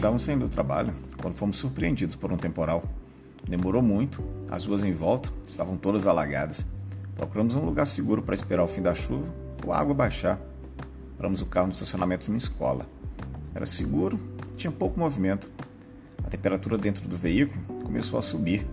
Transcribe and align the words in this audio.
Estávamos 0.00 0.22
saindo 0.22 0.46
do 0.46 0.50
trabalho 0.50 0.94
quando 1.20 1.34
fomos 1.34 1.58
surpreendidos 1.58 2.16
por 2.16 2.32
um 2.32 2.36
temporal. 2.38 2.82
Demorou 3.46 3.82
muito, 3.82 4.24
as 4.48 4.64
ruas 4.64 4.82
em 4.82 4.94
volta 4.94 5.30
estavam 5.46 5.76
todas 5.76 6.06
alagadas. 6.06 6.66
Procuramos 7.14 7.54
um 7.54 7.66
lugar 7.66 7.86
seguro 7.86 8.22
para 8.22 8.34
esperar 8.34 8.64
o 8.64 8.66
fim 8.66 8.80
da 8.80 8.94
chuva 8.94 9.26
ou 9.62 9.74
a 9.74 9.78
água 9.78 9.92
baixar. 9.92 10.40
Paramos 11.18 11.42
o 11.42 11.46
carro 11.46 11.66
no 11.66 11.74
estacionamento 11.74 12.24
de 12.24 12.30
uma 12.30 12.38
escola. 12.38 12.86
Era 13.54 13.66
seguro, 13.66 14.18
tinha 14.56 14.72
pouco 14.72 14.98
movimento. 14.98 15.50
A 16.24 16.30
temperatura 16.30 16.78
dentro 16.78 17.06
do 17.06 17.18
veículo 17.18 17.62
começou 17.82 18.18
a 18.18 18.22
subir. 18.22 18.66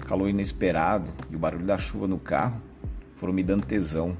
O 0.00 0.06
calor 0.06 0.30
inesperado 0.30 1.12
e 1.30 1.36
o 1.36 1.38
barulho 1.38 1.66
da 1.66 1.76
chuva 1.76 2.08
no 2.08 2.18
carro 2.18 2.58
foram 3.16 3.34
me 3.34 3.42
dando 3.42 3.66
tesão. 3.66 4.16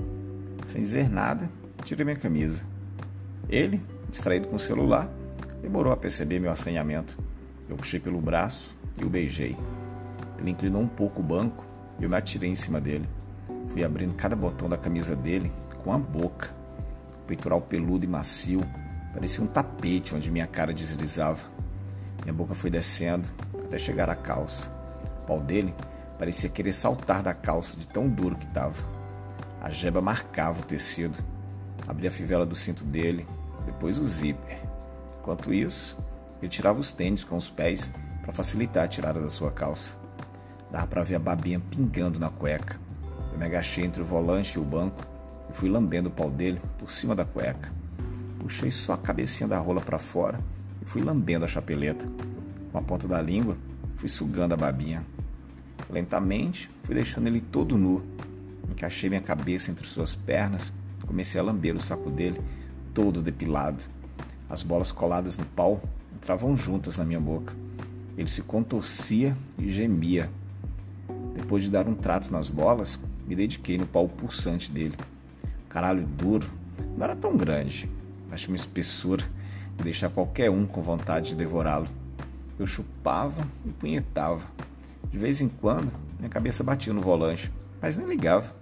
Sem 0.66 0.82
dizer 0.82 1.08
nada, 1.08 1.50
tirei 1.86 2.04
minha 2.04 2.18
camisa. 2.18 2.62
Ele, 3.48 3.80
distraído 4.10 4.46
com 4.46 4.56
o 4.56 4.60
celular, 4.60 5.10
demorou 5.60 5.92
a 5.92 5.96
perceber 5.96 6.40
meu 6.40 6.50
assanhamento. 6.50 7.18
Eu 7.68 7.76
puxei 7.76 8.00
pelo 8.00 8.20
braço 8.20 8.76
e 9.00 9.04
o 9.04 9.08
beijei. 9.08 9.56
Ele 10.38 10.50
inclinou 10.50 10.82
um 10.82 10.88
pouco 10.88 11.20
o 11.20 11.24
banco 11.24 11.64
e 11.98 12.04
eu 12.04 12.10
me 12.10 12.16
atirei 12.16 12.50
em 12.50 12.54
cima 12.54 12.80
dele. 12.80 13.08
Fui 13.68 13.84
abrindo 13.84 14.14
cada 14.14 14.34
botão 14.34 14.68
da 14.68 14.76
camisa 14.76 15.14
dele 15.14 15.52
com 15.84 15.92
a 15.92 15.98
boca. 15.98 16.50
O 17.22 17.26
peitoral 17.26 17.60
peludo 17.60 18.04
e 18.04 18.08
macio 18.08 18.62
parecia 19.12 19.42
um 19.42 19.46
tapete 19.46 20.14
onde 20.14 20.30
minha 20.30 20.46
cara 20.46 20.72
deslizava. 20.72 21.40
Minha 22.22 22.34
boca 22.34 22.54
foi 22.54 22.70
descendo 22.70 23.28
até 23.64 23.78
chegar 23.78 24.10
à 24.10 24.16
calça. 24.16 24.70
O 25.22 25.26
pau 25.26 25.40
dele 25.40 25.74
parecia 26.18 26.48
querer 26.48 26.72
saltar 26.72 27.22
da 27.22 27.32
calça 27.32 27.76
de 27.76 27.86
tão 27.86 28.08
duro 28.08 28.36
que 28.36 28.46
estava. 28.46 28.76
A 29.60 29.70
jeba 29.70 30.00
marcava 30.00 30.60
o 30.60 30.64
tecido. 30.64 31.18
Abri 31.86 32.06
a 32.06 32.10
fivela 32.10 32.46
do 32.46 32.56
cinto 32.56 32.84
dele, 32.84 33.26
depois 33.66 33.98
o 33.98 34.06
zíper. 34.06 34.69
Enquanto 35.20 35.52
isso, 35.52 35.96
ele 36.40 36.50
tirava 36.50 36.80
os 36.80 36.92
tênis 36.92 37.22
com 37.22 37.36
os 37.36 37.50
pés 37.50 37.90
para 38.22 38.32
facilitar 38.32 38.84
a 38.84 38.88
tirada 38.88 39.20
da 39.20 39.28
sua 39.28 39.50
calça. 39.50 39.96
Dava 40.70 40.86
para 40.86 41.04
ver 41.04 41.16
a 41.16 41.18
babinha 41.18 41.60
pingando 41.60 42.18
na 42.18 42.30
cueca. 42.30 42.78
Eu 43.32 43.38
me 43.38 43.44
agachei 43.44 43.84
entre 43.84 44.00
o 44.00 44.04
volante 44.04 44.56
e 44.56 44.60
o 44.60 44.64
banco 44.64 45.04
e 45.50 45.52
fui 45.52 45.68
lambendo 45.68 46.08
o 46.08 46.12
pau 46.12 46.30
dele 46.30 46.60
por 46.78 46.90
cima 46.90 47.14
da 47.14 47.24
cueca. 47.24 47.70
Puxei 48.38 48.70
só 48.70 48.94
a 48.94 48.98
cabecinha 48.98 49.46
da 49.46 49.58
rola 49.58 49.80
para 49.80 49.98
fora 49.98 50.40
e 50.80 50.84
fui 50.86 51.02
lambendo 51.02 51.44
a 51.44 51.48
chapeleta. 51.48 52.06
Com 52.72 52.78
a 52.78 52.82
ponta 52.82 53.06
da 53.06 53.20
língua, 53.20 53.56
fui 53.98 54.08
sugando 54.08 54.54
a 54.54 54.56
babinha. 54.56 55.04
Lentamente, 55.90 56.70
fui 56.84 56.94
deixando 56.94 57.26
ele 57.26 57.40
todo 57.40 57.76
nu. 57.76 58.02
Encaixei 58.70 59.10
minha 59.10 59.20
cabeça 59.20 59.70
entre 59.70 59.86
suas 59.86 60.14
pernas 60.14 60.72
e 61.02 61.06
comecei 61.06 61.38
a 61.40 61.44
lamber 61.44 61.76
o 61.76 61.80
saco 61.80 62.10
dele, 62.10 62.40
todo 62.94 63.20
depilado. 63.20 63.82
As 64.50 64.64
bolas 64.64 64.90
coladas 64.90 65.38
no 65.38 65.46
pau 65.46 65.80
entravam 66.16 66.56
juntas 66.56 66.98
na 66.98 67.04
minha 67.04 67.20
boca. 67.20 67.54
Ele 68.18 68.28
se 68.28 68.42
contorcia 68.42 69.36
e 69.56 69.70
gemia. 69.70 70.28
Depois 71.36 71.62
de 71.62 71.70
dar 71.70 71.86
um 71.86 71.94
trato 71.94 72.32
nas 72.32 72.48
bolas, 72.48 72.98
me 73.26 73.36
dediquei 73.36 73.78
no 73.78 73.86
pau 73.86 74.08
pulsante 74.08 74.72
dele. 74.72 74.96
Caralho 75.68 76.04
duro, 76.04 76.48
não 76.96 77.04
era 77.04 77.14
tão 77.14 77.36
grande, 77.36 77.88
mas 78.28 78.40
tinha 78.40 78.50
uma 78.50 78.56
espessura 78.56 79.24
de 79.76 79.84
deixar 79.84 80.10
qualquer 80.10 80.50
um 80.50 80.66
com 80.66 80.82
vontade 80.82 81.30
de 81.30 81.36
devorá-lo. 81.36 81.88
Eu 82.58 82.66
chupava 82.66 83.46
e 83.64 83.70
punhetava. 83.70 84.44
De 85.10 85.16
vez 85.16 85.40
em 85.40 85.48
quando, 85.48 85.92
minha 86.18 86.28
cabeça 86.28 86.64
batia 86.64 86.92
no 86.92 87.00
volante, 87.00 87.50
mas 87.80 87.96
nem 87.96 88.06
ligava. 88.06 88.52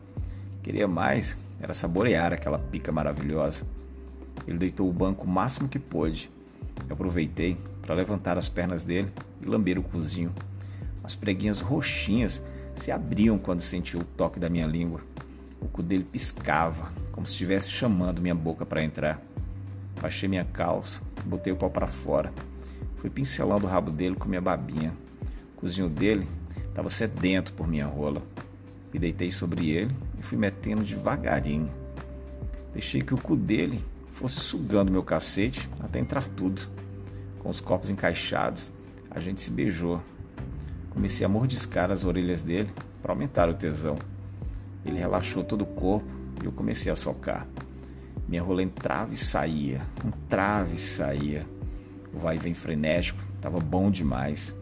Queria 0.62 0.86
mais, 0.86 1.34
era 1.61 1.73
saborear 1.73 2.33
aquela 2.33 2.58
pica 2.58 2.92
maravilhosa. 2.92 3.64
Ele 4.49 4.57
deitou 4.57 4.89
o 4.89 4.93
banco 4.93 5.27
o 5.27 5.29
máximo 5.29 5.69
que 5.69 5.79
pôde. 5.79 6.31
Eu 6.89 6.95
aproveitei 6.95 7.59
para 7.83 7.95
levantar 7.95 8.39
as 8.39 8.49
pernas 8.49 8.83
dele 8.83 9.13
e 9.43 9.47
lamber 9.47 9.79
o 9.79 9.83
cozinho. 9.83 10.33
As 11.05 11.14
preguinhas 11.14 11.61
roxinhas 11.61 12.41
se 12.75 12.91
abriam 12.91 13.37
quando 13.39 13.61
sentiu 13.61 14.01
o 14.01 14.05
toque 14.05 14.41
da 14.41 14.48
minha 14.48 14.67
língua. 14.67 15.03
O 15.61 15.69
cu 15.69 15.83
dele 15.83 16.03
piscava, 16.03 16.91
como 17.13 17.27
se 17.27 17.33
estivesse 17.33 17.69
chamando 17.69 18.23
minha 18.23 18.35
boca 18.35 18.64
para 18.64 18.83
entrar. 18.83 19.20
Baixei 20.01 20.31
minha 20.31 20.47
calça, 20.47 21.03
botei 21.27 21.53
o 21.53 21.57
pau 21.57 21.69
para 21.69 21.87
fora. 21.87 22.33
Fui 22.97 23.11
pincelando 23.11 23.67
o 23.67 23.69
rabo 23.69 23.91
dele 23.91 24.17
com 24.17 24.31
minha 24.31 24.41
babinha. 24.41 24.95
O 25.57 25.61
cozinho 25.61 25.91
dele 25.91 26.27
estava 26.70 26.89
sedento 26.89 27.53
por 27.53 27.69
minha 27.69 27.87
rola. 27.87 28.23
Me 28.95 28.98
deitei 28.98 29.31
sobre 29.31 29.69
ele 29.69 29.95
e 30.19 30.23
fui 30.23 30.39
metendo 30.39 30.83
devagarinho. 30.83 31.70
Deixei 32.73 33.03
que 33.03 33.13
o 33.13 33.19
cu 33.19 33.37
dele 33.37 33.85
fosse 34.18 34.40
sugando 34.40 34.90
meu 34.90 35.05
cacete 35.05 35.70
até 35.79 36.01
entrar 36.01 36.27
tudo. 36.29 36.62
Com 37.39 37.51
os 37.51 37.61
copos 37.61 37.89
encaixados, 37.89 38.73
a 39.08 39.20
gente 39.20 39.40
se 39.40 39.51
beijou. 39.51 40.02
Comecei 40.90 41.24
a 41.24 41.29
mordiscar 41.29 41.92
as 41.92 42.02
orelhas 42.02 42.42
dele 42.42 42.73
para 43.01 43.12
aumentar 43.12 43.48
o 43.48 43.55
tesão. 43.55 43.96
Ele 44.84 44.98
relaxou 44.98 45.45
todo 45.45 45.62
o 45.62 45.67
corpo 45.67 46.08
e 46.42 46.46
eu 46.46 46.51
comecei 46.51 46.90
a 46.90 46.96
socar. 46.96 47.46
Minha 48.27 48.42
rola 48.42 48.61
entrava 48.61 49.14
e 49.14 49.17
saía, 49.17 49.83
entrava 50.05 50.74
e 50.74 50.78
saía. 50.78 51.46
O 52.12 52.18
vai 52.18 52.34
e 52.34 52.39
vem 52.40 52.55
frenético 52.55 53.23
estava 53.36 53.61
bom 53.61 53.89
demais. 53.89 54.52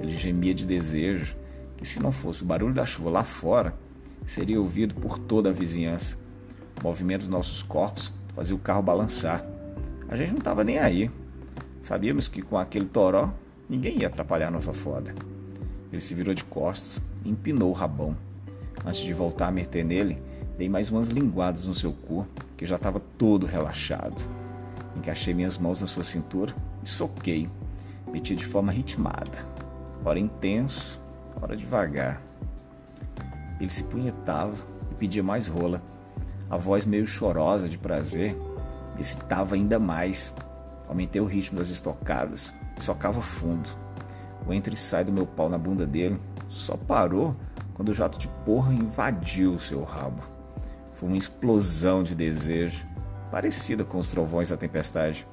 Ele 0.00 0.18
gemia 0.18 0.54
de 0.54 0.66
desejo 0.66 1.36
que, 1.76 1.86
se 1.86 2.00
não 2.00 2.10
fosse 2.10 2.42
o 2.42 2.46
barulho 2.46 2.74
da 2.74 2.84
chuva 2.84 3.10
lá 3.10 3.22
fora, 3.22 3.76
seria 4.26 4.60
ouvido 4.60 4.94
por 4.96 5.20
toda 5.20 5.50
a 5.50 5.52
vizinhança. 5.52 6.18
O 6.80 6.82
movimento 6.82 7.20
dos 7.20 7.28
nossos 7.28 7.62
corpos 7.62 8.12
fazia 8.38 8.54
o 8.54 8.58
carro 8.60 8.80
balançar. 8.80 9.44
A 10.08 10.14
gente 10.14 10.30
não 10.30 10.38
estava 10.38 10.62
nem 10.62 10.78
aí. 10.78 11.10
Sabíamos 11.82 12.28
que 12.28 12.40
com 12.40 12.56
aquele 12.56 12.84
toró 12.84 13.34
ninguém 13.68 13.98
ia 13.98 14.06
atrapalhar 14.06 14.48
nossa 14.48 14.72
foda. 14.72 15.12
Ele 15.90 16.00
se 16.00 16.14
virou 16.14 16.32
de 16.32 16.44
costas 16.44 17.02
e 17.24 17.30
empinou 17.30 17.70
o 17.70 17.72
rabão. 17.72 18.16
Antes 18.86 19.00
de 19.00 19.12
voltar 19.12 19.48
a 19.48 19.50
meter 19.50 19.84
nele, 19.84 20.22
dei 20.56 20.68
mais 20.68 20.88
umas 20.88 21.08
linguadas 21.08 21.66
no 21.66 21.74
seu 21.74 21.92
cu, 21.92 22.24
que 22.56 22.64
já 22.64 22.76
estava 22.76 23.00
todo 23.18 23.44
relaxado. 23.44 24.22
Encaixei 24.96 25.34
minhas 25.34 25.58
mãos 25.58 25.80
na 25.80 25.88
sua 25.88 26.04
cintura 26.04 26.54
e 26.84 26.88
soquei. 26.88 27.50
Meti 28.06 28.36
de 28.36 28.46
forma 28.46 28.70
ritmada. 28.70 29.44
Hora 30.04 30.20
intenso, 30.20 31.00
hora 31.42 31.56
devagar. 31.56 32.22
Ele 33.60 33.68
se 33.68 33.82
punhetava 33.82 34.54
e 34.92 34.94
pedia 34.94 35.24
mais 35.24 35.48
rola 35.48 35.82
a 36.50 36.56
voz 36.56 36.86
meio 36.86 37.06
chorosa 37.06 37.68
de 37.68 37.76
prazer 37.76 38.34
me 38.94 39.00
excitava 39.00 39.54
ainda 39.54 39.78
mais. 39.78 40.34
Aumentei 40.88 41.20
o 41.20 41.26
ritmo 41.26 41.58
das 41.58 41.68
estocadas 41.68 42.52
socava 42.82 43.20
fundo. 43.20 43.68
O 44.46 44.52
entra 44.52 44.72
e 44.72 44.76
sai 44.76 45.04
do 45.04 45.12
meu 45.12 45.26
pau 45.26 45.48
na 45.48 45.58
bunda 45.58 45.86
dele 45.86 46.18
só 46.48 46.76
parou 46.76 47.34
quando 47.74 47.90
o 47.90 47.94
jato 47.94 48.18
de 48.18 48.28
porra 48.44 48.72
invadiu 48.72 49.54
o 49.54 49.60
seu 49.60 49.82
rabo. 49.84 50.22
Foi 50.94 51.08
uma 51.08 51.18
explosão 51.18 52.02
de 52.02 52.14
desejo, 52.14 52.84
parecida 53.30 53.84
com 53.84 53.98
os 53.98 54.08
trovões 54.08 54.48
da 54.48 54.56
tempestade. 54.56 55.26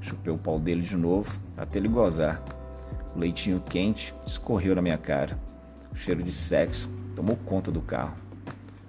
Chupei 0.00 0.32
o 0.32 0.38
pau 0.38 0.58
dele 0.58 0.82
de 0.82 0.96
novo 0.96 1.38
até 1.56 1.78
ele 1.78 1.88
gozar. 1.88 2.42
O 3.14 3.18
leitinho 3.18 3.60
quente 3.60 4.14
escorreu 4.26 4.74
na 4.74 4.82
minha 4.82 4.98
cara. 4.98 5.38
O 5.92 5.96
cheiro 5.96 6.22
de 6.22 6.32
sexo 6.32 6.88
tomou 7.16 7.36
conta 7.36 7.70
do 7.70 7.80
carro. 7.80 8.27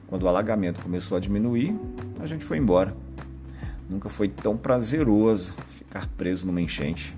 Quando 0.09 0.24
o 0.24 0.28
alagamento 0.28 0.81
começou 0.81 1.16
a 1.16 1.20
diminuir, 1.20 1.80
a 2.20 2.25
gente 2.25 2.44
foi 2.44 2.58
embora. 2.58 2.96
Nunca 3.88 4.09
foi 4.09 4.28
tão 4.28 4.58
prazeroso 4.58 5.53
ficar 5.78 6.08
preso 6.18 6.47
numa 6.47 6.59
enchente. 6.59 7.16